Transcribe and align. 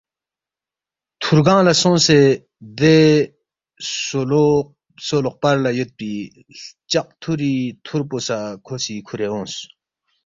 تھُور 1.21 1.39
کھنگ 1.45 1.63
لہ 1.65 1.73
سونگسے 1.81 2.19
دے 2.79 2.95
سو 5.07 5.15
لوقپر 5.23 5.55
لہ 5.63 5.71
یودپی 5.77 6.11
ہلچق 6.57 7.07
تھُوری 7.21 7.53
تھُور 7.83 8.01
پو 8.09 8.17
سہ 8.25 8.37
کھو 8.65 8.75
سی 8.83 8.95
کھُورے 9.07 9.27
اونگس 9.29 9.55